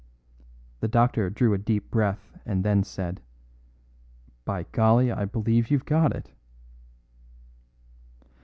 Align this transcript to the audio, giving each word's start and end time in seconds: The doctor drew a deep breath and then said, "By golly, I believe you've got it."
The 0.79 0.87
doctor 0.87 1.29
drew 1.29 1.53
a 1.53 1.59
deep 1.59 1.91
breath 1.91 2.35
and 2.43 2.63
then 2.65 2.83
said, 2.83 3.21
"By 4.45 4.63
golly, 4.71 5.11
I 5.11 5.25
believe 5.25 5.69
you've 5.69 5.85
got 5.85 6.15
it." 6.15 6.31